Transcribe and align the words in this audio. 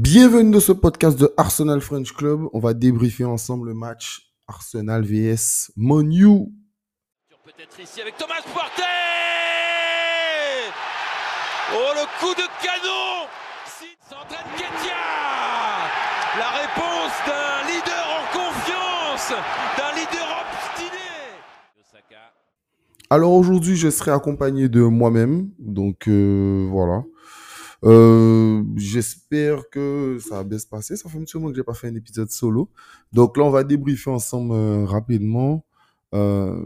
Bienvenue 0.00 0.52
dans 0.52 0.60
ce 0.60 0.70
podcast 0.70 1.18
de 1.18 1.34
Arsenal 1.36 1.80
French 1.80 2.12
Club. 2.12 2.46
On 2.52 2.60
va 2.60 2.72
débriefer 2.72 3.24
ensemble 3.24 3.66
le 3.66 3.74
match 3.74 4.30
Arsenal 4.46 5.02
vs 5.04 5.72
Monu. 5.74 6.52
Peut-être 7.44 7.80
ici 7.80 8.00
avec 8.00 8.16
Thomas 8.16 8.34
Partey 8.54 8.84
Oh 11.74 11.94
le 11.96 12.06
coup 12.20 12.32
de 12.32 12.46
canon 12.64 13.26
s'entraîne 14.08 14.46
Ketia 14.56 14.94
La 16.38 16.50
réponse 16.60 17.14
d'un 17.26 17.66
leader 17.66 18.06
en 18.14 18.38
confiance, 18.38 19.32
d'un 19.76 19.98
leader 19.98 20.28
obstiné. 20.46 21.08
Alors 23.10 23.32
aujourd'hui, 23.32 23.74
je 23.74 23.90
serai 23.90 24.12
accompagné 24.12 24.68
de 24.68 24.82
moi-même. 24.82 25.50
Donc 25.58 26.06
euh, 26.06 26.68
voilà. 26.70 27.02
Euh, 27.84 28.64
j'espère 28.76 29.68
que 29.70 30.18
ça 30.20 30.36
va 30.36 30.44
bien 30.44 30.58
se 30.58 30.66
passer. 30.66 30.96
Ça 30.96 31.08
fait 31.08 31.18
un 31.18 31.22
petit 31.22 31.36
moment 31.36 31.50
que 31.50 31.56
j'ai 31.56 31.62
pas 31.62 31.74
fait 31.74 31.88
un 31.88 31.94
épisode 31.94 32.30
solo. 32.30 32.70
Donc 33.12 33.36
là, 33.36 33.44
on 33.44 33.50
va 33.50 33.64
débriefer 33.64 34.10
ensemble 34.10 34.52
euh, 34.52 34.84
rapidement. 34.84 35.64
Euh, 36.14 36.60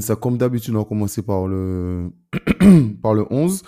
ça, 0.00 0.16
comme 0.16 0.38
d'habitude, 0.38 0.74
on 0.74 0.78
va 0.78 0.84
commencer 0.84 1.22
par 1.22 1.46
le, 1.46 2.10
par 3.02 3.14
le 3.14 3.26
11. 3.30 3.62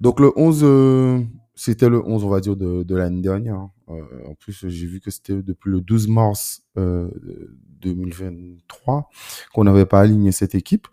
Donc 0.00 0.20
le 0.20 0.32
11, 0.36 1.26
c'était 1.54 1.88
le 1.88 2.04
11, 2.04 2.24
on 2.24 2.28
va 2.28 2.40
dire, 2.40 2.56
de, 2.56 2.82
de 2.82 2.96
l'année 2.96 3.22
dernière. 3.22 3.68
en 3.86 4.34
plus, 4.38 4.66
j'ai 4.68 4.86
vu 4.86 5.00
que 5.00 5.10
c'était 5.10 5.42
depuis 5.42 5.70
le 5.70 5.80
12 5.80 6.08
mars 6.08 6.62
2023 6.74 9.08
qu'on 9.54 9.64
n'avait 9.64 9.86
pas 9.86 10.00
aligné 10.00 10.32
cette 10.32 10.56
équipe. 10.56 10.88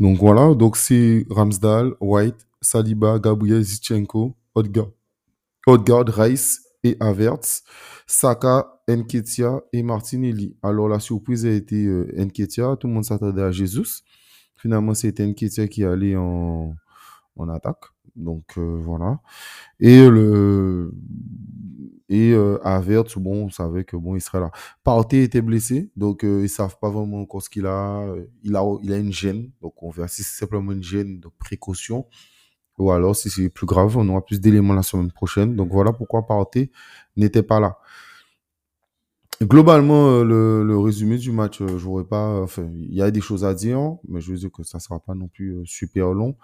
Donc 0.00 0.18
voilà, 0.18 0.54
donc 0.54 0.76
c'est 0.76 1.24
Ramsdale, 1.30 1.94
White, 2.00 2.47
Saliba, 2.60 3.18
Gabriel 3.18 3.62
Zichenko, 3.62 4.36
Odgaard, 4.54 6.08
Rice 6.08 6.62
et 6.84 6.96
Avertz, 7.00 7.62
Saka, 8.06 8.80
Enketia 8.88 9.60
et 9.72 9.82
Martinelli. 9.82 10.56
Alors 10.62 10.88
la 10.88 11.00
surprise 11.00 11.44
a 11.44 11.50
été 11.50 11.86
euh, 11.86 12.10
Enketia, 12.18 12.76
tout 12.76 12.86
le 12.86 12.94
monde 12.94 13.04
s'attendait 13.04 13.42
à 13.42 13.50
Jesus. 13.50 14.02
Finalement, 14.56 14.94
c'est 14.94 15.20
Enketia 15.20 15.68
qui 15.68 15.84
allait 15.84 16.16
en, 16.16 16.74
en 17.36 17.48
attaque. 17.48 17.84
Donc 18.16 18.58
euh, 18.58 18.80
voilà. 18.82 19.20
Et 19.78 20.08
le 20.08 20.92
et 22.08 22.32
euh, 22.32 22.58
bon, 23.16 23.44
on 23.44 23.50
savait 23.50 23.84
que 23.84 23.96
bon, 23.96 24.16
il 24.16 24.20
serait 24.20 24.40
là. 24.40 24.50
Partey 24.82 25.22
était 25.22 25.42
blessé, 25.42 25.90
donc 25.94 26.24
euh, 26.24 26.42
ils 26.42 26.48
savent 26.48 26.78
pas 26.80 26.88
vraiment 26.90 27.20
encore 27.20 27.42
ce 27.42 27.50
qu'il 27.50 27.66
a. 27.66 28.14
Il 28.42 28.56
a 28.56 28.64
il 28.82 28.92
a 28.92 28.96
une 28.96 29.12
gêne, 29.12 29.50
donc 29.60 29.82
on 29.82 29.90
verra 29.90 30.08
si 30.08 30.22
c'est 30.22 30.38
simplement 30.38 30.72
une 30.72 30.82
gêne 30.82 31.20
de 31.20 31.28
précaution 31.38 32.06
ou 32.78 32.90
alors, 32.92 33.16
si 33.16 33.30
c'est 33.30 33.48
plus 33.48 33.66
grave, 33.66 33.96
on 33.96 34.08
aura 34.08 34.24
plus 34.24 34.40
d'éléments 34.40 34.74
la 34.74 34.82
semaine 34.82 35.12
prochaine. 35.12 35.56
Donc 35.56 35.70
voilà 35.70 35.92
pourquoi 35.92 36.26
Partey 36.26 36.70
n'était 37.16 37.42
pas 37.42 37.60
là. 37.60 37.78
Globalement, 39.42 40.10
euh, 40.10 40.24
le, 40.64 40.78
résumé 40.78 41.16
du 41.16 41.30
match, 41.30 41.60
euh, 41.60 41.78
j'aurais 41.78 42.04
pas. 42.04 42.40
Enfin, 42.42 42.68
il 42.74 42.94
y 42.94 43.02
a 43.02 43.10
des 43.12 43.20
choses 43.20 43.44
à 43.44 43.54
dire, 43.54 43.78
mais 44.08 44.20
je 44.20 44.32
veux 44.32 44.38
dire 44.38 44.50
que 44.50 44.64
ça 44.64 44.80
sera 44.80 44.98
pas 44.98 45.14
non 45.14 45.28
plus 45.28 45.54
euh, 45.58 45.62
super 45.64 46.12
long. 46.12 46.36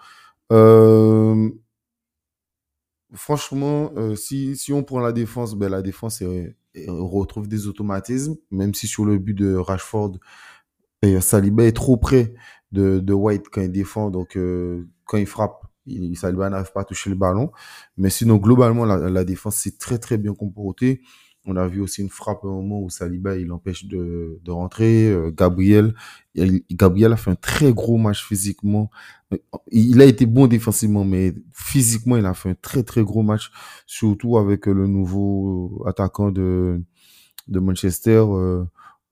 franchement, 3.13 3.91
si, 4.15 4.55
si 4.57 4.73
on 4.73 4.83
prend 4.83 4.99
la 4.99 5.11
défense, 5.11 5.55
ben 5.55 5.69
la 5.69 5.81
défense 5.81 6.21
retrouve 6.87 7.47
des 7.47 7.67
automatismes, 7.67 8.35
même 8.51 8.73
si 8.73 8.87
sur 8.87 9.05
le 9.05 9.17
but 9.17 9.33
de 9.33 9.55
Rashford, 9.55 10.19
Saliba 11.21 11.63
est 11.65 11.75
trop 11.75 11.97
près 11.97 12.33
de 12.71 13.13
White 13.13 13.47
quand 13.51 13.61
il 13.61 13.71
défend, 13.71 14.09
donc 14.09 14.37
quand 15.05 15.17
il 15.17 15.25
frappe, 15.25 15.65
il, 15.85 16.17
Saliba 16.17 16.49
n'arrive 16.49 16.71
pas 16.71 16.81
à 16.81 16.83
toucher 16.83 17.09
le 17.09 17.15
ballon. 17.15 17.51
Mais 17.97 18.09
sinon, 18.09 18.37
globalement, 18.37 18.85
la, 18.85 19.23
défense 19.23 19.57
s'est 19.57 19.77
très, 19.77 19.97
très 19.97 20.17
bien 20.17 20.33
comportée. 20.33 21.01
On 21.47 21.55
a 21.57 21.67
vu 21.67 21.79
aussi 21.79 22.01
une 22.01 22.09
frappe 22.09 22.43
au 22.43 22.49
moment 22.49 22.81
où 22.81 22.89
Saliba, 22.89 23.37
il 23.37 23.51
empêche 23.51 23.85
de, 23.85 24.39
de 24.43 24.51
rentrer. 24.51 25.11
Euh, 25.11 25.31
Gabriel, 25.31 25.93
Gabriel 26.71 27.13
a 27.13 27.17
fait 27.17 27.29
un 27.29 27.35
très 27.35 27.71
gros 27.71 27.97
match 27.97 28.25
physiquement. 28.25 28.89
Il 29.71 30.01
a 30.01 30.05
été 30.05 30.25
bon 30.25 30.47
défensivement, 30.47 31.05
mais 31.05 31.35
physiquement, 31.51 32.17
il 32.17 32.25
a 32.25 32.33
fait 32.33 32.49
un 32.49 32.55
très, 32.55 32.81
très 32.81 33.03
gros 33.03 33.21
match, 33.21 33.51
surtout 33.85 34.37
avec 34.37 34.65
le 34.65 34.87
nouveau 34.87 35.83
attaquant 35.85 36.31
de, 36.31 36.81
de 37.47 37.59
Manchester, 37.59 38.23
euh, 38.27 38.63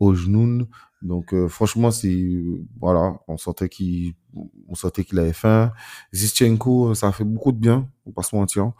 Ojnoun. 0.04 0.68
Donc 1.02 1.34
euh, 1.34 1.48
franchement, 1.50 1.92
c'est 1.92 2.44
voilà, 2.80 3.20
on 3.28 3.38
sentait 3.38 3.68
qu'il 3.70 4.14
on 4.68 4.76
sentait 4.76 5.04
qu'il 5.04 5.20
avait 5.20 5.34
faim. 5.34 5.74
Zischenko, 6.14 6.94
ça 6.96 7.10
a 7.10 7.12
fait 7.12 7.26
beaucoup 7.26 7.52
de 7.52 7.58
bien, 7.58 7.90
on 8.06 8.12
pas 8.12 8.24
se 8.24 8.36
mentir. 8.36 8.72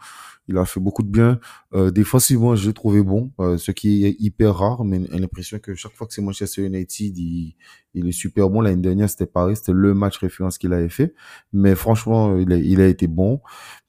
Il 0.48 0.58
a 0.58 0.64
fait 0.66 0.80
beaucoup 0.80 1.02
de 1.02 1.08
bien. 1.08 1.40
Euh, 1.74 1.90
défensivement, 1.90 2.54
j'ai 2.54 2.72
trouvé 2.74 3.02
bon, 3.02 3.30
euh, 3.40 3.56
ce 3.56 3.70
qui 3.70 4.04
est 4.04 4.16
hyper 4.18 4.54
rare, 4.54 4.84
mais 4.84 5.00
j'ai 5.10 5.18
l'impression 5.18 5.58
que 5.58 5.74
chaque 5.74 5.94
fois 5.94 6.06
que 6.06 6.12
c'est 6.12 6.20
Manchester 6.20 6.66
United, 6.66 7.16
il, 7.16 7.54
est 7.94 8.12
super 8.12 8.50
bon. 8.50 8.60
L'année 8.60 8.82
dernière, 8.82 9.08
c'était 9.08 9.26
pareil, 9.26 9.56
c'était 9.56 9.72
le 9.72 9.94
match 9.94 10.18
référence 10.18 10.58
qu'il 10.58 10.72
avait 10.74 10.90
fait. 10.90 11.14
Mais 11.52 11.74
franchement, 11.74 12.36
il 12.38 12.52
a, 12.52 12.56
il 12.56 12.80
a 12.80 12.86
été 12.86 13.06
bon. 13.06 13.40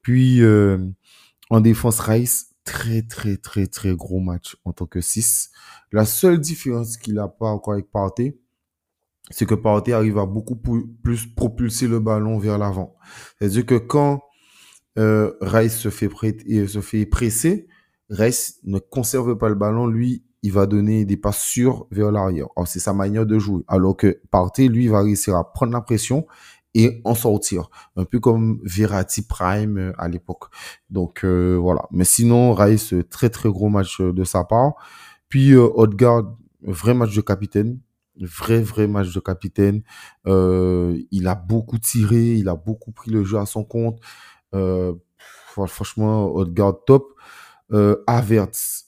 Puis 0.01 0.41
euh, 0.41 0.77
en 1.49 1.59
défense, 1.59 1.99
Rice, 1.99 2.54
très 2.65 3.03
très 3.03 3.37
très 3.37 3.67
très 3.67 3.95
gros 3.95 4.19
match 4.19 4.57
en 4.65 4.73
tant 4.73 4.85
que 4.85 4.99
6. 4.99 5.51
La 5.91 6.05
seule 6.05 6.39
différence 6.39 6.97
qu'il 6.97 7.17
a 7.19 7.27
pas 7.27 7.47
encore 7.47 7.73
avec 7.73 7.89
Partey, 7.91 8.37
c'est 9.31 9.45
que 9.45 9.55
Partey 9.55 9.93
arrive 9.93 10.17
à 10.17 10.25
beaucoup 10.25 10.55
plus 10.55 11.25
propulser 11.27 11.87
le 11.87 11.99
ballon 11.99 12.37
vers 12.37 12.57
l'avant. 12.57 12.95
C'est-à-dire 13.39 13.65
que 13.65 13.75
quand 13.75 14.21
euh, 14.97 15.33
Rice 15.41 15.77
se 15.77 15.89
fait, 15.89 16.09
prêter, 16.09 16.67
se 16.67 16.81
fait 16.81 17.05
presser, 17.05 17.67
Rice 18.09 18.59
ne 18.63 18.79
conserve 18.79 19.37
pas 19.37 19.49
le 19.49 19.55
ballon, 19.55 19.87
lui, 19.87 20.23
il 20.43 20.51
va 20.51 20.67
donner 20.67 21.05
des 21.05 21.17
passes 21.17 21.41
sûres 21.41 21.87
vers 21.89 22.11
l'arrière. 22.11 22.47
C'est 22.65 22.79
sa 22.79 22.93
manière 22.93 23.25
de 23.25 23.39
jouer. 23.39 23.63
Alors 23.67 23.97
que 23.97 24.21
Partey, 24.29 24.67
lui, 24.67 24.87
va 24.87 25.01
réussir 25.01 25.35
à 25.35 25.51
prendre 25.51 25.73
la 25.73 25.81
pression 25.81 26.27
et 26.75 27.01
en 27.05 27.15
sortir. 27.15 27.69
Un 27.95 28.05
peu 28.05 28.19
comme 28.19 28.59
Verratti 28.63 29.23
Prime 29.23 29.77
euh, 29.77 29.93
à 29.97 30.07
l'époque. 30.07 30.43
Donc 30.91 31.23
euh, 31.23 31.57
voilà. 31.59 31.87
Mais 31.91 32.03
sinon, 32.03 32.53
Rice, 32.53 32.93
très 33.09 33.29
très 33.29 33.49
gros 33.49 33.69
match 33.69 34.01
euh, 34.01 34.13
de 34.13 34.23
sa 34.23 34.43
part. 34.43 34.73
Puis 35.29 35.53
euh, 35.53 35.67
vrai 36.61 36.93
match 36.93 37.15
de 37.15 37.21
capitaine. 37.21 37.79
Vrai, 38.19 38.61
vrai 38.61 38.87
match 38.87 39.13
de 39.13 39.19
capitaine. 39.19 39.81
il 40.25 41.27
a 41.27 41.35
beaucoup 41.35 41.79
tiré, 41.79 42.35
il 42.35 42.47
a 42.47 42.55
beaucoup 42.55 42.91
pris 42.91 43.11
le 43.11 43.23
jeu 43.25 43.37
à 43.37 43.45
son 43.45 43.63
compte. 43.65 43.99
franchement, 45.47 46.33
Odegaard 46.33 46.85
top. 46.85 47.13
Euh, 47.73 47.97
Avertz. 48.07 48.85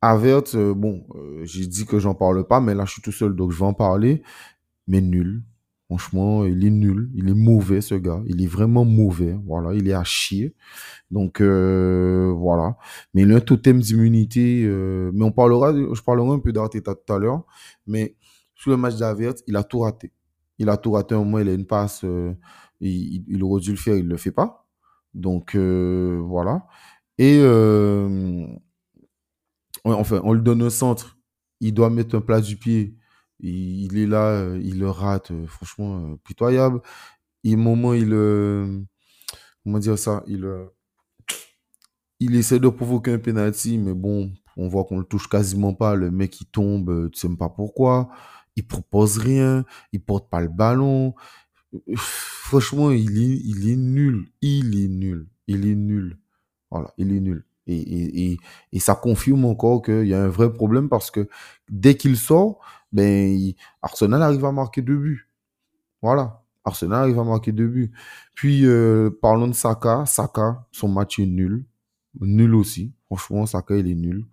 Avertz, 0.00 0.54
bon, 0.56 1.06
j'ai 1.44 1.66
dit 1.66 1.86
que 1.86 1.98
j'en 1.98 2.14
parle 2.14 2.46
pas, 2.46 2.60
mais 2.60 2.74
là 2.74 2.84
je 2.84 2.92
suis 2.92 3.02
tout 3.02 3.12
seul, 3.12 3.34
donc 3.34 3.52
je 3.52 3.58
vais 3.58 3.64
en 3.64 3.74
parler. 3.74 4.22
Mais 4.86 5.00
nul 5.00 5.42
Franchement, 5.92 6.46
il 6.46 6.64
est 6.64 6.70
nul, 6.70 7.10
il 7.14 7.28
est 7.28 7.34
mauvais 7.34 7.82
ce 7.82 7.94
gars, 7.94 8.22
il 8.26 8.42
est 8.42 8.46
vraiment 8.46 8.86
mauvais. 8.86 9.36
Voilà, 9.44 9.74
il 9.74 9.86
est 9.86 9.92
à 9.92 10.04
chier. 10.04 10.54
Donc 11.10 11.42
euh, 11.42 12.32
voilà. 12.34 12.78
Mais 13.12 13.30
un 13.30 13.40
totem 13.40 13.78
d'immunité. 13.78 14.64
Euh, 14.64 15.10
mais 15.12 15.22
on 15.22 15.32
parlera, 15.32 15.74
je 15.74 16.00
parlerai 16.00 16.30
un 16.30 16.38
peu 16.38 16.50
d'Arteta 16.50 16.94
tout 16.94 17.12
à 17.12 17.18
l'heure. 17.18 17.44
Mais 17.86 18.16
sur 18.54 18.70
le 18.70 18.78
match 18.78 18.96
d'Avert, 18.96 19.34
il 19.46 19.54
a 19.54 19.64
tout 19.64 19.80
raté. 19.80 20.12
Il 20.56 20.70
a 20.70 20.78
tout 20.78 20.92
raté. 20.92 21.14
Au 21.14 21.24
moins, 21.24 21.42
il 21.42 21.50
a 21.50 21.52
une 21.52 21.66
passe. 21.66 22.04
Euh, 22.04 22.32
il, 22.80 23.42
aurait 23.42 23.60
dû 23.60 23.72
le 23.72 23.76
faire, 23.76 23.94
il 23.94 24.08
le 24.08 24.16
fait 24.16 24.32
pas. 24.32 24.66
Donc 25.12 25.54
voilà. 25.54 26.66
Et 27.18 27.38
enfin, 29.84 30.22
on 30.24 30.32
lui 30.32 30.42
donne 30.42 30.62
un 30.62 30.70
centre. 30.70 31.18
Il 31.60 31.74
doit 31.74 31.90
mettre 31.90 32.16
un 32.16 32.22
plat 32.22 32.40
du 32.40 32.56
pied 32.56 32.96
il, 33.42 33.98
est 33.98 34.06
là, 34.06 34.28
euh, 34.28 34.60
il 34.62 34.78
le 34.78 34.88
rate, 34.90 35.30
euh, 35.32 35.46
franchement, 35.46 36.12
euh, 36.12 36.16
pitoyable. 36.24 36.80
Et 37.44 37.56
moment, 37.56 37.92
il, 37.92 38.10
comment 39.64 39.78
dire 39.78 39.98
ça, 39.98 40.22
il, 40.28 40.48
il 42.20 42.36
essaie 42.36 42.60
de 42.60 42.68
provoquer 42.68 43.12
un 43.12 43.18
penalty, 43.18 43.78
mais 43.78 43.94
bon, 43.94 44.32
on 44.56 44.68
voit 44.68 44.84
qu'on 44.84 44.98
le 44.98 45.04
touche 45.04 45.28
quasiment 45.28 45.74
pas. 45.74 45.96
Le 45.96 46.10
mec, 46.10 46.40
il 46.40 46.46
tombe, 46.46 47.10
tu 47.10 47.18
sais 47.18 47.28
même 47.28 47.36
pas 47.36 47.48
pourquoi. 47.48 48.10
Il 48.54 48.66
propose 48.66 49.18
rien, 49.18 49.64
il 49.92 50.04
porte 50.04 50.30
pas 50.30 50.40
le 50.40 50.48
ballon. 50.48 51.14
Franchement, 51.96 52.92
il 52.92 53.18
est, 53.22 53.40
il 53.44 53.68
est 53.70 53.76
nul. 53.76 54.26
Il 54.40 54.78
est 54.84 54.88
nul. 54.88 55.28
Il 55.48 55.66
est 55.66 55.74
nul. 55.74 56.18
Voilà, 56.70 56.92
il 56.96 57.12
est 57.12 57.20
nul. 57.20 57.44
Et, 57.66 57.76
et, 57.76 58.32
et, 58.32 58.38
et 58.72 58.80
ça 58.80 58.94
confirme 58.94 59.44
encore 59.44 59.82
qu'il 59.82 60.06
y 60.06 60.14
a 60.14 60.22
un 60.22 60.28
vrai 60.28 60.52
problème 60.52 60.88
parce 60.88 61.10
que 61.10 61.28
dès 61.68 61.96
qu'il 61.96 62.16
sort, 62.16 62.60
ben, 62.92 63.52
Arsenal 63.80 64.22
arrive 64.22 64.44
à 64.44 64.52
marquer 64.52 64.82
deux 64.82 64.96
buts. 64.96 65.28
Voilà. 66.02 66.42
Arsenal 66.64 67.02
arrive 67.02 67.18
à 67.18 67.24
marquer 67.24 67.52
deux 67.52 67.66
buts. 67.66 67.92
Puis, 68.34 68.66
euh, 68.66 69.10
parlons 69.22 69.48
de 69.48 69.54
Saka. 69.54 70.04
Saka, 70.06 70.66
son 70.72 70.88
match 70.88 71.18
est 71.18 71.26
nul. 71.26 71.64
Nul 72.20 72.54
aussi. 72.54 72.92
Franchement, 73.06 73.46
Saka, 73.46 73.76
il 73.76 73.90
est 73.90 73.94
nul. 73.94 74.24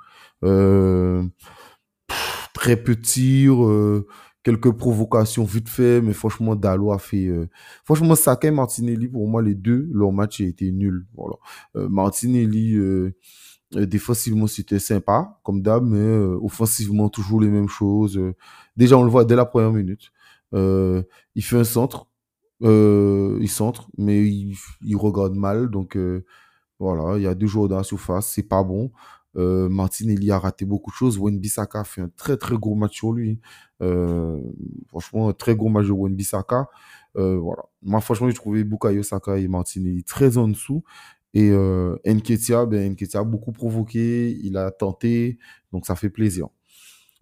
Euh, 0.44 1.24
très 2.54 2.76
petit. 2.76 3.46
Euh, 3.48 4.02
quelques 4.44 4.72
provocations 4.72 5.44
vite 5.44 5.70
fait, 5.70 6.02
mais 6.02 6.14
franchement, 6.14 6.56
Dalo 6.56 6.92
a 6.92 7.00
fait. 7.00 7.30
Franchement, 7.84 8.16
Saka 8.16 8.48
et 8.48 8.52
Martinelli, 8.52 9.08
pour 9.08 9.28
moi, 9.28 9.42
les 9.42 9.56
deux, 9.56 9.90
leur 9.94 10.12
match 10.12 10.42
a 10.42 10.46
été 10.46 10.72
nul. 10.72 11.06
Voilà. 11.16 11.36
Martinelli, 11.90 12.78
défensivement, 13.72 14.48
c'était 14.48 14.80
sympa, 14.80 15.40
comme 15.44 15.62
d'hab, 15.62 15.86
mais 15.86 15.98
euh, 15.98 16.40
offensivement, 16.42 17.10
toujours 17.10 17.42
les 17.42 17.50
mêmes 17.50 17.70
choses. 17.70 18.18
Euh, 18.18 18.36
déjà, 18.78 18.98
on 18.98 19.04
le 19.04 19.10
voit 19.10 19.26
dès 19.26 19.36
la 19.36 19.46
première 19.46 19.72
minute. 19.72 20.12
Euh, 20.54 21.04
il 21.36 21.44
fait 21.44 21.58
un 21.58 21.64
centre, 21.64 22.08
euh, 22.64 23.38
il 23.42 23.50
centre, 23.50 23.90
mais 23.98 24.26
il, 24.28 24.96
regarde 24.96 25.36
mal. 25.36 25.70
Donc, 25.70 25.96
euh, 25.98 26.26
voilà, 26.80 27.18
il 27.18 27.24
y 27.24 27.28
a 27.28 27.36
deux 27.36 27.48
joueurs 27.48 27.68
dans 27.70 27.78
la 27.78 27.84
surface, 27.84 28.28
c'est 28.28 28.44
pas 28.44 28.64
bon. 28.64 28.92
Euh, 29.38 29.70
Martinelli 29.70 30.32
a 30.32 30.40
raté 30.40 30.66
beaucoup 30.66 30.90
de 30.90 30.96
choses. 30.96 31.18
Wan-Bissaka 31.20 31.82
a 31.82 31.84
fait 31.84 32.02
un 32.02 32.10
très 32.18 32.38
très 32.38 32.58
gros 32.58 32.76
match 32.76 32.96
sur 32.96 33.14
lui. 33.14 33.40
Euh, 33.82 34.42
franchement, 34.88 35.30
un 35.30 35.34
très 35.34 35.56
gros 35.56 35.70
match 35.70 35.86
de. 35.88 36.68
Euh, 37.18 37.38
voilà. 37.38 37.64
Moi, 37.82 38.02
franchement, 38.02 38.28
j'ai 38.28 38.36
trouvé 38.36 38.64
Bukayo 38.64 39.04
Saka 39.04 39.38
et 39.38 39.48
Martinelli 39.48 40.04
très 40.04 40.38
en 40.38 40.48
dessous. 40.48 40.84
Et 41.34 41.50
euh, 41.52 41.96
Nketiah, 42.06 42.66
ben, 42.66 42.96
a 43.14 43.24
beaucoup 43.24 43.52
provoqué, 43.52 44.38
il 44.42 44.58
a 44.58 44.72
tenté, 44.72 45.38
donc 45.72 45.86
ça 45.86 45.96
fait 45.96 46.10
plaisir. 46.10 46.48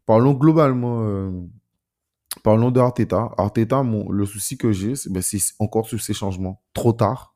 Parlons 0.05 0.33
globalement, 0.33 1.03
euh, 1.03 1.31
parlons 2.43 2.71
de 2.71 2.79
Arteta. 2.79 3.31
Arteta, 3.37 3.83
mon, 3.83 4.09
le 4.09 4.25
souci 4.25 4.57
que 4.57 4.71
j'ai, 4.71 4.95
c'est 4.95 5.11
ben, 5.11 5.21
encore 5.59 5.87
sur 5.87 6.01
ces 6.01 6.13
changements. 6.13 6.61
Trop 6.73 6.93
tard 6.93 7.33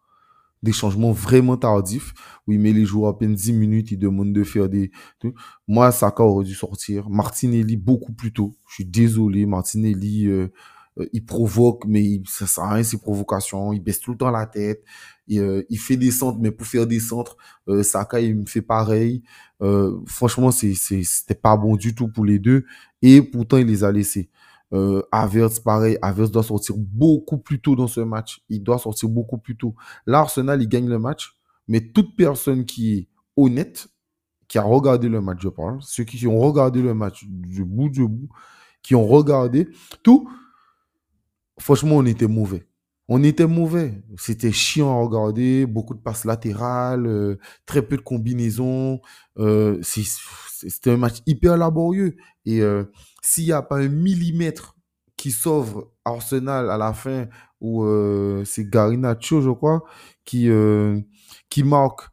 des 0.63 0.71
changements 0.71 1.11
vraiment 1.11 1.57
tardifs 1.57 2.13
où 2.45 2.51
il 2.51 2.59
met 2.59 2.73
les 2.73 2.85
joueurs 2.85 3.09
à 3.09 3.17
peine 3.17 3.33
10 3.33 3.53
minutes, 3.53 3.91
il 3.91 3.97
demande 3.97 4.33
de 4.33 4.43
faire 4.43 4.69
des... 4.69 4.91
Moi, 5.67 5.91
Saka 5.91 6.23
aurait 6.23 6.45
dû 6.45 6.53
sortir. 6.53 7.09
Martinelli, 7.09 7.77
beaucoup 7.77 8.13
plus 8.13 8.31
tôt. 8.31 8.55
Je 8.67 8.75
suis 8.75 8.85
désolé. 8.85 9.45
Martinelli, 9.45 10.27
euh, 10.27 10.49
euh, 10.99 11.07
il 11.13 11.25
provoque, 11.25 11.83
mais 11.87 12.03
il, 12.03 12.23
ça 12.27 12.47
sert 12.47 12.63
à 12.63 12.73
rien 12.75 12.83
ses 12.83 12.97
provocations. 12.97 13.73
Il 13.73 13.81
baisse 13.81 13.99
tout 13.99 14.11
le 14.11 14.17
temps 14.17 14.31
la 14.31 14.45
tête. 14.45 14.83
Et, 15.27 15.39
euh, 15.39 15.63
il 15.69 15.79
fait 15.79 15.97
des 15.97 16.11
centres, 16.11 16.39
mais 16.41 16.51
pour 16.51 16.67
faire 16.67 16.87
des 16.87 16.99
centres, 16.99 17.37
euh, 17.67 17.83
Saka, 17.83 18.19
il 18.19 18.35
me 18.35 18.45
fait 18.45 18.61
pareil. 18.61 19.23
Franchement, 20.07 20.49
c'est, 20.49 20.73
c'était 20.73 21.35
pas 21.35 21.55
bon 21.55 21.75
du 21.75 21.93
tout 21.93 22.07
pour 22.07 22.25
les 22.25 22.39
deux. 22.39 22.65
Et 23.03 23.21
pourtant, 23.21 23.57
il 23.57 23.67
les 23.67 23.83
a 23.83 23.91
laissés. 23.91 24.29
Euh, 24.73 25.01
pareil, 25.63 25.97
Havertz 26.01 26.31
doit 26.31 26.43
sortir 26.43 26.75
beaucoup 26.77 27.37
plus 27.37 27.59
tôt 27.59 27.75
dans 27.75 27.87
ce 27.87 27.99
match. 28.01 28.43
Il 28.49 28.63
doit 28.63 28.79
sortir 28.79 29.09
beaucoup 29.09 29.37
plus 29.37 29.57
tôt. 29.57 29.75
Là, 30.05 30.19
Arsenal, 30.19 30.61
il 30.61 30.67
gagne 30.67 30.87
le 30.87 30.99
match, 30.99 31.37
mais 31.67 31.81
toute 31.81 32.15
personne 32.15 32.65
qui 32.65 32.93
est 32.93 33.07
honnête, 33.35 33.87
qui 34.47 34.57
a 34.57 34.63
regardé 34.63 35.09
le 35.09 35.21
match, 35.21 35.39
je 35.41 35.49
parle, 35.49 35.79
ceux 35.81 36.03
qui 36.03 36.25
ont 36.27 36.39
regardé 36.39 36.81
le 36.81 36.93
match 36.93 37.25
du 37.25 37.63
bout 37.63 37.89
du 37.89 38.07
bout, 38.07 38.29
qui 38.81 38.95
ont 38.95 39.07
regardé 39.07 39.69
tout, 40.03 40.29
franchement, 41.61 41.97
on 41.97 42.05
était 42.05 42.27
mauvais. 42.27 42.65
On 43.07 43.23
était 43.23 43.47
mauvais. 43.47 44.01
C'était 44.17 44.51
chiant 44.51 44.89
à 44.91 45.03
regarder, 45.03 45.65
beaucoup 45.65 45.93
de 45.93 45.99
passes 45.99 46.25
latérales, 46.25 47.05
euh, 47.07 47.37
très 47.65 47.81
peu 47.81 47.97
de 47.97 48.01
combinaisons. 48.01 49.01
Euh, 49.37 49.81
c'était 49.83 50.91
un 50.91 50.97
match 50.97 51.17
hyper 51.25 51.57
laborieux. 51.57 52.15
Et 52.45 52.61
euh, 52.61 52.85
s'il 53.21 53.45
n'y 53.45 53.51
a 53.51 53.61
pas 53.61 53.79
un 53.79 53.89
millimètre 53.89 54.77
qui 55.17 55.31
sauve 55.31 55.89
Arsenal 56.05 56.69
à 56.69 56.77
la 56.77 56.93
fin, 56.93 57.27
où 57.59 57.85
c'est 58.43 58.67
Garinacho, 58.67 59.41
je 59.41 59.51
crois, 59.51 59.83
qui, 60.25 60.49
qui 61.49 61.63
marque, 61.63 62.09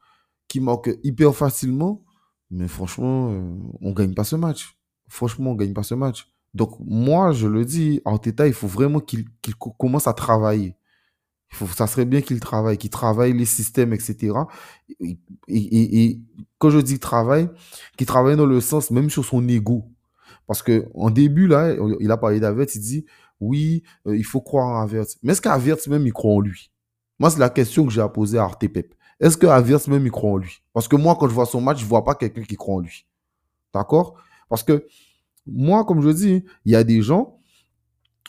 qui 0.46 0.60
marque 0.60 0.90
hyper 1.02 1.34
facilement, 1.34 2.04
mais 2.50 2.68
franchement, 2.68 3.32
on 3.80 3.92
gagne 3.92 4.12
pas 4.12 4.24
ce 4.24 4.36
match. 4.36 4.76
Franchement, 5.08 5.52
on 5.52 5.54
gagne 5.54 5.72
pas 5.72 5.84
ce 5.84 5.94
match. 5.94 6.28
Donc, 6.58 6.76
moi, 6.80 7.32
je 7.32 7.46
le 7.46 7.64
dis, 7.64 8.02
Arteta, 8.04 8.46
il 8.48 8.52
faut 8.52 8.66
vraiment 8.66 9.00
qu'il 9.00 9.26
qu'il 9.42 9.54
co- 9.56 9.70
commence 9.70 10.06
à 10.08 10.12
travailler. 10.12 10.76
Il 11.52 11.56
faut, 11.56 11.66
ça 11.68 11.86
serait 11.86 12.06
bien 12.06 12.20
qu'il 12.22 12.40
travaille, 12.40 12.78
qu'il 12.78 12.90
travaille 12.90 13.32
les 13.32 13.46
systèmes, 13.46 13.92
etc. 13.94 14.48
Et, 15.48 16.20
quand 16.58 16.70
je 16.70 16.80
dis 16.80 16.98
travail, 16.98 17.48
qu'il 17.96 18.06
travaille 18.06 18.36
dans 18.36 18.46
le 18.46 18.60
sens 18.60 18.90
même 18.90 19.10
sur 19.10 19.24
son 19.24 19.46
ego. 19.48 19.86
Parce 20.46 20.62
que 20.62 20.86
en 20.94 21.10
début, 21.10 21.46
là, 21.46 21.74
il 22.00 22.10
a 22.10 22.16
parlé 22.16 22.40
d'Avertz, 22.40 22.74
il 22.76 22.80
dit, 22.80 23.06
oui, 23.40 23.82
euh, 24.06 24.16
il 24.16 24.24
faut 24.24 24.40
croire 24.40 24.66
en 24.68 24.82
Avertz. 24.82 25.18
Mais 25.22 25.32
est-ce 25.32 25.40
qu'Avertz 25.42 25.88
même, 25.88 26.06
il 26.06 26.12
croit 26.12 26.32
en 26.34 26.40
lui? 26.40 26.70
Moi, 27.18 27.30
c'est 27.30 27.38
la 27.38 27.50
question 27.50 27.86
que 27.86 27.92
j'ai 27.92 28.00
à 28.00 28.08
poser 28.08 28.38
à 28.38 28.44
Arte 28.44 28.66
Pep. 28.68 28.94
Est-ce 29.20 29.36
que 29.36 29.46
Avertz 29.46 29.88
même, 29.88 30.04
il 30.06 30.10
croit 30.12 30.32
en 30.32 30.36
lui? 30.38 30.62
Parce 30.72 30.88
que 30.88 30.96
moi, 30.96 31.16
quand 31.18 31.28
je 31.28 31.34
vois 31.34 31.46
son 31.46 31.60
match, 31.60 31.80
je 31.80 31.86
vois 31.86 32.04
pas 32.04 32.14
quelqu'un 32.14 32.42
qui 32.42 32.56
croit 32.56 32.76
en 32.76 32.80
lui. 32.80 33.06
D'accord? 33.74 34.14
Parce 34.48 34.62
que 34.62 34.86
moi, 35.52 35.84
comme 35.84 36.00
je 36.02 36.10
dis, 36.10 36.44
il 36.64 36.72
y 36.72 36.76
a 36.76 36.84
des 36.84 37.02
gens, 37.02 37.38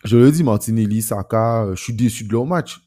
je 0.03 0.17
le 0.17 0.31
dis, 0.31 0.43
Martinelli, 0.43 1.01
Saka, 1.01 1.65
euh, 1.65 1.75
je 1.75 1.83
suis 1.83 1.93
déçu 1.93 2.23
de 2.23 2.31
leur 2.31 2.45
match. 2.45 2.81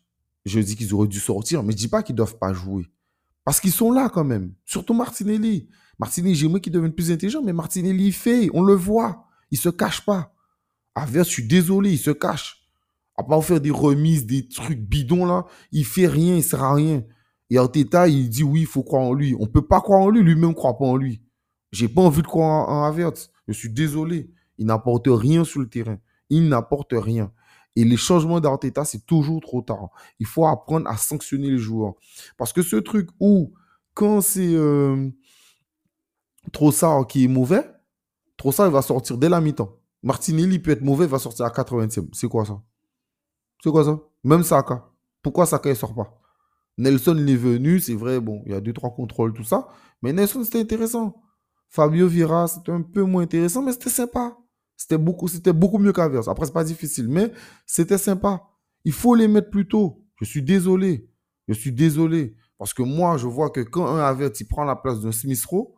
Je 0.44 0.60
dis 0.60 0.76
qu'ils 0.76 0.94
auraient 0.94 1.08
dû 1.08 1.20
sortir, 1.20 1.62
mais 1.62 1.72
je 1.72 1.76
dis 1.76 1.88
pas 1.88 2.02
qu'ils 2.02 2.16
doivent 2.16 2.38
pas 2.38 2.52
jouer. 2.52 2.86
Parce 3.44 3.60
qu'ils 3.60 3.72
sont 3.72 3.92
là 3.92 4.08
quand 4.08 4.24
même. 4.24 4.54
Surtout 4.64 4.94
Martinelli. 4.94 5.68
Martinelli, 5.98 6.34
j'aimerais 6.34 6.60
qu'il 6.60 6.72
devienne 6.72 6.92
plus 6.92 7.10
intelligent, 7.10 7.42
mais 7.42 7.52
Martinelli, 7.52 8.06
il 8.06 8.12
fait, 8.12 8.48
on 8.54 8.62
le 8.62 8.74
voit. 8.74 9.26
Il 9.50 9.58
se 9.58 9.68
cache 9.68 10.04
pas. 10.04 10.34
Averse, 10.94 11.28
je 11.28 11.32
suis 11.34 11.46
désolé, 11.46 11.92
il 11.92 11.98
se 11.98 12.10
cache. 12.10 12.62
À 13.16 13.22
part 13.22 13.44
faire 13.44 13.60
des 13.60 13.70
remises, 13.70 14.26
des 14.26 14.48
trucs 14.48 14.80
bidons 14.80 15.26
là, 15.26 15.44
il 15.70 15.84
fait 15.84 16.06
rien, 16.06 16.36
il 16.36 16.42
sert 16.42 16.62
à 16.62 16.74
rien. 16.74 17.04
Et 17.50 17.58
Arteta, 17.58 18.08
il 18.08 18.30
dit 18.30 18.42
oui, 18.42 18.60
il 18.60 18.66
faut 18.66 18.82
croire 18.82 19.02
en 19.02 19.12
lui. 19.12 19.36
On 19.38 19.46
peut 19.46 19.66
pas 19.66 19.80
croire 19.80 20.00
en 20.00 20.08
lui, 20.08 20.22
lui-même 20.22 20.54
croit 20.54 20.78
pas 20.78 20.86
en 20.86 20.96
lui. 20.96 21.22
J'ai 21.72 21.88
pas 21.88 22.00
envie 22.00 22.22
de 22.22 22.26
croire 22.26 22.68
en, 22.68 22.88
en. 22.88 23.12
Je 23.48 23.52
suis 23.52 23.70
désolé. 23.70 24.30
Il 24.58 24.66
n'apporte 24.66 25.06
rien 25.08 25.44
sur 25.44 25.60
le 25.60 25.68
terrain. 25.68 25.98
Il 26.30 26.48
n'apporte 26.48 26.92
rien. 26.92 27.32
Et 27.74 27.84
les 27.84 27.96
changements 27.96 28.40
d'Arteta, 28.40 28.84
c'est 28.84 29.06
toujours 29.06 29.40
trop 29.40 29.62
tard. 29.62 29.88
Il 30.20 30.26
faut 30.26 30.46
apprendre 30.46 30.88
à 30.88 30.96
sanctionner 30.96 31.50
les 31.50 31.58
joueurs. 31.58 31.94
Parce 32.36 32.52
que 32.52 32.62
ce 32.62 32.76
truc 32.76 33.08
où, 33.18 33.52
quand 33.94 34.20
c'est 34.20 34.54
euh, 34.54 35.08
Trossard 36.52 37.06
qui 37.06 37.24
est 37.24 37.28
mauvais, 37.28 37.64
Trossard, 38.36 38.66
il 38.66 38.72
va 38.72 38.82
sortir 38.82 39.16
dès 39.16 39.28
la 39.28 39.40
mi-temps. 39.40 39.78
Martinelli 40.02 40.58
peut 40.58 40.72
être 40.72 40.82
mauvais, 40.82 41.04
il 41.04 41.10
va 41.10 41.18
sortir 41.18 41.46
à 41.46 41.50
80e. 41.50 42.08
C'est 42.12 42.28
quoi 42.28 42.44
ça? 42.44 42.60
C'est 43.62 43.70
quoi 43.70 43.84
ça? 43.84 44.00
Même 44.24 44.42
Saka. 44.42 44.88
Pourquoi 45.22 45.46
Saka 45.46 45.70
ne 45.70 45.74
sort 45.74 45.94
pas? 45.94 46.20
Nelson, 46.78 47.16
il 47.18 47.30
est 47.30 47.36
venu, 47.36 47.80
c'est 47.80 47.94
vrai, 47.94 48.20
bon, 48.20 48.42
il 48.46 48.52
y 48.52 48.54
a 48.54 48.60
deux, 48.60 48.72
trois 48.72 48.90
contrôles, 48.90 49.32
tout 49.32 49.44
ça. 49.44 49.68
Mais 50.02 50.12
Nelson, 50.12 50.42
c'était 50.42 50.60
intéressant. 50.60 51.21
Fabio 51.72 52.06
Vieira, 52.06 52.46
c'était 52.48 52.70
un 52.70 52.82
peu 52.82 53.02
moins 53.02 53.22
intéressant, 53.22 53.62
mais 53.62 53.72
c'était 53.72 53.88
sympa. 53.88 54.36
C'était 54.76 54.98
beaucoup, 54.98 55.26
c'était 55.26 55.54
beaucoup 55.54 55.78
mieux 55.78 55.92
qu'Averse. 55.92 56.28
Après, 56.28 56.44
c'est 56.44 56.52
pas 56.52 56.64
difficile, 56.64 57.08
mais 57.08 57.32
c'était 57.64 57.96
sympa. 57.96 58.42
Il 58.84 58.92
faut 58.92 59.14
les 59.14 59.26
mettre 59.26 59.48
plus 59.48 59.66
tôt. 59.66 60.04
Je 60.20 60.26
suis 60.26 60.42
désolé. 60.42 61.08
Je 61.48 61.54
suis 61.54 61.72
désolé. 61.72 62.36
Parce 62.58 62.74
que 62.74 62.82
moi, 62.82 63.16
je 63.16 63.26
vois 63.26 63.48
que 63.48 63.60
quand 63.60 63.86
un 63.86 64.00
Averse, 64.00 64.38
il 64.40 64.48
prend 64.48 64.64
la 64.64 64.76
place 64.76 65.00
d'un 65.00 65.12
Smith 65.12 65.42
Rowe 65.46 65.74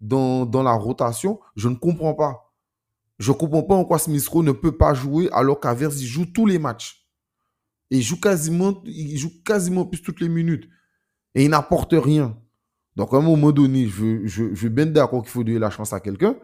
dans, 0.00 0.48
la 0.62 0.72
rotation, 0.72 1.38
je 1.56 1.68
ne 1.68 1.74
comprends 1.74 2.14
pas. 2.14 2.54
Je 3.18 3.30
ne 3.30 3.36
comprends 3.36 3.62
pas 3.62 3.74
en 3.74 3.84
quoi 3.84 3.98
Smith 3.98 4.26
ne 4.34 4.52
peut 4.52 4.76
pas 4.76 4.94
jouer 4.94 5.28
alors 5.30 5.60
qu'Averse, 5.60 6.00
il 6.00 6.06
joue 6.06 6.24
tous 6.24 6.46
les 6.46 6.58
matchs. 6.58 7.06
Il 7.90 8.02
joue 8.02 8.18
quasiment, 8.18 8.82
il 8.86 9.18
joue 9.18 9.42
quasiment 9.44 9.84
plus 9.84 10.00
toutes 10.00 10.20
les 10.20 10.30
minutes. 10.30 10.68
Et 11.34 11.44
il 11.44 11.50
n'apporte 11.50 11.92
rien. 11.92 12.38
Donc, 12.96 13.12
à 13.12 13.16
un 13.16 13.20
moment 13.22 13.52
donné, 13.52 13.86
je 13.86 14.26
je, 14.26 14.54
je 14.54 14.68
bien 14.68 14.86
d'accord 14.86 15.22
qu'il 15.22 15.30
faut 15.30 15.44
donner 15.44 15.58
la 15.58 15.70
chance 15.70 15.92
à 15.92 16.00
quelqu'un. 16.00 16.36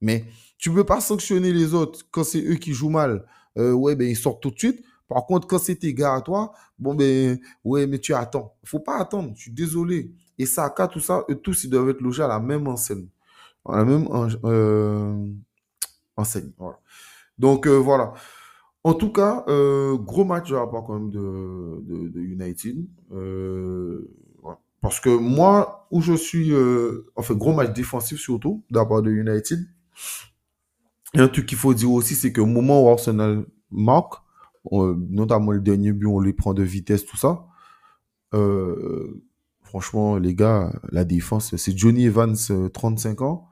Mais 0.00 0.24
tu 0.58 0.70
ne 0.70 0.76
peux 0.76 0.84
pas 0.84 1.00
sanctionner 1.00 1.52
les 1.52 1.74
autres 1.74 2.06
quand 2.10 2.24
c'est 2.24 2.42
eux 2.44 2.54
qui 2.56 2.72
jouent 2.72 2.90
mal. 2.90 3.26
Euh, 3.58 3.72
ouais, 3.72 3.96
ben 3.96 4.08
ils 4.08 4.16
sortent 4.16 4.42
tout 4.42 4.50
de 4.50 4.58
suite. 4.58 4.82
Par 5.08 5.26
contre, 5.26 5.46
quand 5.48 5.58
c'est 5.58 5.76
tes 5.76 5.92
gars 5.92 6.14
à 6.14 6.20
toi, 6.20 6.52
bon, 6.78 6.94
ben, 6.94 7.38
ouais, 7.64 7.86
mais 7.86 7.98
tu 7.98 8.14
attends. 8.14 8.54
Faut 8.64 8.78
pas 8.78 8.98
attendre. 8.98 9.32
Je 9.34 9.42
suis 9.42 9.50
désolé. 9.52 10.12
Et 10.38 10.46
Saka, 10.46 10.86
tout 10.88 11.00
ça, 11.00 11.24
eux 11.28 11.34
tous, 11.34 11.64
ils 11.64 11.70
doivent 11.70 11.90
être 11.90 12.00
logés 12.00 12.22
à 12.22 12.28
la 12.28 12.38
même 12.40 12.68
enseigne. 12.68 13.08
À 13.66 13.78
la 13.78 13.84
même 13.84 14.08
euh, 14.44 15.26
enseigne. 16.16 16.52
Voilà. 16.58 16.78
Donc, 17.38 17.66
euh, 17.66 17.76
voilà. 17.76 18.14
En 18.84 18.94
tout 18.94 19.12
cas, 19.12 19.44
euh, 19.48 19.96
gros 19.98 20.24
match 20.24 20.48
de 20.50 20.54
la 20.54 20.66
part 20.66 20.84
quand 20.84 20.94
même 20.94 21.10
de, 21.10 21.82
de, 21.82 22.08
de 22.08 22.20
United. 22.20 22.86
Euh. 24.80 24.82
Parce 24.82 25.00
que 25.00 25.10
moi, 25.10 25.86
où 25.90 26.00
je 26.00 26.14
suis, 26.14 26.52
euh, 26.52 27.10
enfin, 27.16 27.34
gros 27.34 27.52
match 27.52 27.72
défensif 27.72 28.18
surtout, 28.18 28.64
part 28.72 29.02
de 29.02 29.10
United. 29.10 29.66
Et 31.14 31.18
un 31.18 31.28
truc 31.28 31.46
qu'il 31.46 31.58
faut 31.58 31.74
dire 31.74 31.90
aussi, 31.90 32.14
c'est 32.14 32.32
qu'au 32.32 32.46
moment 32.46 32.84
où 32.84 32.88
Arsenal 32.88 33.44
marque, 33.70 34.14
on, 34.64 34.94
notamment 34.94 35.52
le 35.52 35.60
dernier 35.60 35.92
but, 35.92 36.06
on 36.06 36.20
les 36.20 36.32
prend 36.32 36.54
de 36.54 36.62
vitesse, 36.62 37.04
tout 37.04 37.16
ça. 37.16 37.46
Euh, 38.34 39.22
franchement, 39.62 40.16
les 40.16 40.34
gars, 40.34 40.72
la 40.90 41.04
défense, 41.04 41.56
c'est 41.56 41.76
Johnny 41.76 42.06
Evans, 42.06 42.36
35 42.72 43.22
ans, 43.22 43.48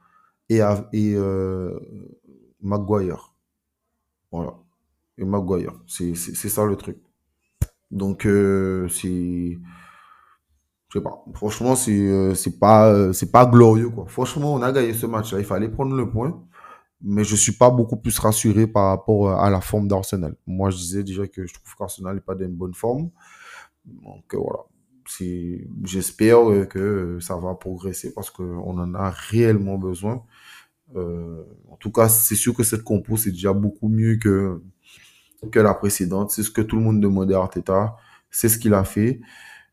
et, 0.48 0.60
et 0.92 1.14
euh, 1.14 1.78
Maguire. 2.60 3.34
Voilà. 4.30 4.54
Et 5.16 5.24
Maguire. 5.24 5.74
C'est 5.86 6.14
ça 6.14 6.64
le 6.64 6.76
truc. 6.76 6.98
Donc, 7.90 8.26
euh, 8.26 8.88
c'est. 8.88 9.58
Je 10.88 10.98
sais 10.98 11.02
pas. 11.02 11.22
Franchement, 11.34 11.76
c'est 11.76 11.92
euh, 11.98 12.34
pas, 12.58 12.90
euh, 12.92 13.12
pas 13.30 13.46
glorieux, 13.46 13.90
quoi. 13.90 14.06
Franchement, 14.08 14.54
on 14.54 14.62
a 14.62 14.72
gagné 14.72 14.94
ce 14.94 15.06
match-là. 15.06 15.38
Il 15.38 15.44
fallait 15.44 15.68
prendre 15.68 15.94
le 15.94 16.10
point. 16.10 16.42
mais 17.02 17.24
je 17.24 17.36
suis 17.36 17.52
pas 17.52 17.70
beaucoup 17.70 17.96
plus 17.96 18.18
rassuré 18.18 18.66
par 18.66 18.88
rapport 18.90 19.30
à 19.30 19.50
la 19.50 19.60
forme 19.60 19.88
d'Arsenal. 19.88 20.34
Moi, 20.46 20.70
je 20.70 20.78
disais 20.78 21.04
déjà 21.04 21.26
que 21.28 21.46
je 21.46 21.54
trouve 21.54 21.74
qu'Arsenal 21.76 22.16
n'est 22.16 22.20
pas 22.22 22.34
dans 22.34 22.44
une 22.46 22.56
bonne 22.56 22.74
forme. 22.74 23.10
Donc 23.86 24.34
voilà, 24.34 24.64
j'espère 25.84 26.68
que 26.68 27.18
ça 27.20 27.36
va 27.36 27.54
progresser 27.54 28.12
parce 28.14 28.30
qu'on 28.30 28.78
en 28.78 28.94
a 28.94 29.10
réellement 29.10 29.78
besoin. 29.78 30.24
Euh, 30.96 31.44
en 31.70 31.76
tout 31.76 31.92
cas, 31.92 32.08
c'est 32.08 32.34
sûr 32.34 32.54
que 32.54 32.62
cette 32.64 32.82
compo, 32.82 33.16
c'est 33.16 33.30
déjà 33.30 33.52
beaucoup 33.52 33.88
mieux 33.88 34.16
que, 34.16 34.62
que 35.52 35.60
la 35.60 35.74
précédente. 35.74 36.30
C'est 36.30 36.42
ce 36.42 36.50
que 36.50 36.62
tout 36.62 36.76
le 36.76 36.82
monde 36.82 37.00
demandait 37.00 37.34
à 37.34 37.40
Arteta. 37.40 37.96
C'est 38.30 38.48
ce 38.48 38.58
qu'il 38.58 38.74
a 38.74 38.84
fait. 38.84 39.20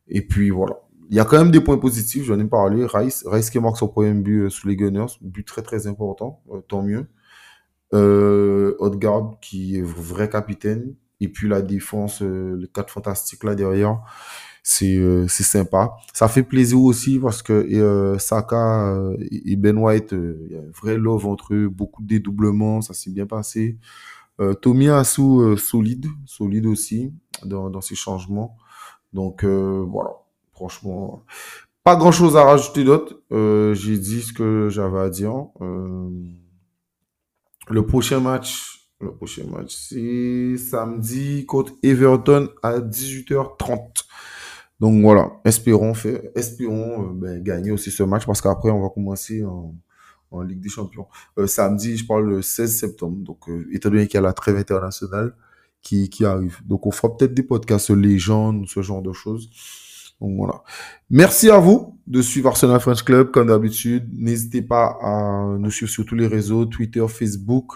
Et 0.08 0.22
puis 0.22 0.50
voilà. 0.50 0.76
Il 1.10 1.16
y 1.16 1.20
a 1.20 1.26
quand 1.26 1.38
même 1.38 1.52
des 1.52 1.62
points 1.62 1.78
positifs, 1.78 2.24
j'en 2.26 2.40
ai 2.40 2.46
parlé. 2.46 2.86
Rice, 2.86 3.24
Rice 3.28 3.50
qui 3.50 3.60
marque 3.60 3.78
son 3.78 3.88
premier 3.88 4.14
but 4.14 4.44
euh, 4.44 4.50
sous 4.50 4.68
les 4.68 4.76
Gunners, 4.76 5.06
but 5.22 5.46
très 5.46 5.62
très 5.62 5.88
important, 5.88 6.42
euh, 6.52 6.62
tant 6.68 6.82
mieux. 6.82 7.08
Euh, 7.94 8.76
qui 9.42 9.78
est 9.78 9.82
vrai 9.82 10.30
capitaine. 10.30 10.96
Et 11.22 11.30
puis 11.30 11.48
la 11.48 11.62
défense, 11.62 12.22
euh, 12.22 12.56
le 12.60 12.68
4 12.68 12.92
fantastique 12.92 13.44
là 13.44 13.56
derrière, 13.56 14.02
c'est 14.64 15.00
c'est 15.30 15.44
sympa. 15.44 15.96
Ça 16.14 16.28
fait 16.28 16.44
plaisir 16.44 16.82
aussi 16.82 17.20
parce 17.20 17.44
que 17.44 18.16
Saka 18.20 18.96
et 19.32 19.56
Ben 19.58 19.78
White, 19.78 20.12
il 20.14 20.52
y 20.52 20.56
a 20.56 20.60
un 20.60 20.72
vrai 20.74 20.98
love 20.98 21.28
entre 21.28 21.54
eux, 21.54 21.70
beaucoup 21.70 22.02
de 22.02 22.08
dédoublements, 22.08 22.82
ça 22.82 22.94
s'est 22.94 23.12
bien 23.12 23.28
passé. 23.28 23.78
Tommy 24.62 24.90
Asu, 24.90 25.58
solide, 25.58 26.08
solide 26.26 26.66
aussi 26.66 27.14
dans 27.46 27.82
ses 27.82 27.96
changements. 27.96 28.58
Donc 29.14 29.46
voilà, 29.46 30.12
franchement, 30.56 31.24
pas 31.84 31.96
grand 31.96 32.12
chose 32.12 32.36
à 32.38 32.44
rajouter 32.44 32.84
d'autre. 32.84 33.22
J'ai 33.76 33.98
dit 33.98 34.22
ce 34.22 34.34
que 34.34 34.70
j'avais 34.70 35.00
à 35.00 35.10
dire. 35.10 35.34
le 37.70 37.86
prochain 37.86 38.20
match, 38.20 38.90
le 39.02 39.14
prochain 39.14 39.44
match, 39.52 39.76
c'est 39.76 40.58
samedi 40.58 41.46
contre 41.46 41.74
Everton 41.84 42.50
à 42.64 42.80
18h30. 42.80 44.06
Donc 44.80 45.02
voilà, 45.02 45.32
espérons 45.46 45.94
faire, 45.94 46.22
espérons 46.36 47.12
ben, 47.12 47.42
gagner 47.42 47.72
aussi 47.72 47.92
ce 47.92 48.04
match 48.04 48.26
parce 48.26 48.42
qu'après 48.42 48.72
on 48.72 48.82
va 48.82 48.90
commencer 48.90 49.44
en, 49.44 49.74
Ligue 50.42 50.60
des 50.60 50.68
Champions. 50.68 51.08
samedi, 51.46 51.96
je 51.96 52.06
parle 52.06 52.28
le 52.28 52.42
16 52.42 52.78
septembre. 52.78 53.18
Donc 53.24 53.48
étant 53.72 53.90
donné 53.90 54.06
qu'il 54.06 54.16
y 54.16 54.18
a 54.18 54.22
la 54.22 54.34
trêve 54.34 54.58
internationale, 54.58 55.34
qui, 55.86 56.10
qui 56.10 56.26
arrive. 56.26 56.60
Donc, 56.66 56.86
on 56.88 56.92
fera 56.92 57.16
peut-être 57.16 57.34
des 57.34 57.44
podcasts 57.44 57.92
légendes, 57.92 58.68
ce 58.68 58.82
genre 58.82 59.04
de 59.04 59.14
choses. 59.14 59.50
Donc, 60.22 60.38
voilà. 60.38 60.64
Merci 61.10 61.50
à 61.50 61.58
vous 61.58 62.00
de 62.08 62.22
suivre 62.22 62.50
Arsenal 62.50 62.80
French 62.80 63.04
Club, 63.04 63.32
comme 63.32 63.48
d'habitude. 63.48 64.10
N'hésitez 64.14 64.62
pas 64.62 64.98
à 65.02 65.58
nous 65.58 65.72
suivre 65.72 65.92
sur 65.92 66.06
tous 66.06 66.16
les 66.16 66.28
réseaux, 66.28 66.66
Twitter, 66.66 67.06
Facebook, 67.08 67.74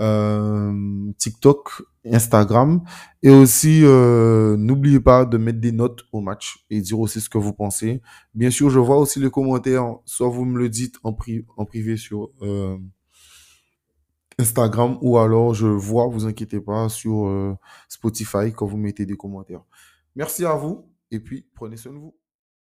euh, 0.00 0.72
TikTok, 1.18 1.82
Instagram. 2.04 2.82
Et 3.22 3.30
aussi, 3.30 3.80
euh, 3.84 4.56
n'oubliez 4.56 5.00
pas 5.00 5.24
de 5.24 5.38
mettre 5.38 5.60
des 5.60 5.72
notes 5.72 6.04
au 6.12 6.20
match 6.20 6.64
et 6.70 6.80
dire 6.80 6.98
aussi 6.98 7.20
ce 7.20 7.28
que 7.28 7.38
vous 7.38 7.52
pensez. 7.52 8.00
Bien 8.34 8.50
sûr, 8.50 8.70
je 8.70 8.78
vois 8.78 8.98
aussi 8.98 9.20
les 9.20 9.30
commentaires. 9.30 9.96
Soit 10.04 10.28
vous 10.28 10.44
me 10.44 10.58
le 10.58 10.68
dites 10.68 10.96
en, 11.02 11.12
pri 11.12 11.44
en 11.56 11.64
privé 11.64 11.96
sur... 11.96 12.30
Euh, 12.42 12.76
Instagram 14.40 14.98
ou 15.02 15.18
alors 15.18 15.54
je 15.54 15.66
vois, 15.66 16.06
vous 16.06 16.26
inquiétez 16.26 16.60
pas, 16.60 16.88
sur 16.88 17.26
euh, 17.26 17.54
Spotify 17.88 18.52
quand 18.54 18.66
vous 18.66 18.78
mettez 18.78 19.06
des 19.06 19.16
commentaires. 19.16 19.62
Merci 20.16 20.44
à 20.44 20.54
vous 20.54 20.89
et 21.10 21.20
puis 21.20 21.46
prenez 21.54 21.76
soin 21.76 21.92
de 21.92 21.98
vous. 21.98 22.19